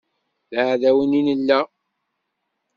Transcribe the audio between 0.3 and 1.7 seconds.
D aɛdawen i nella.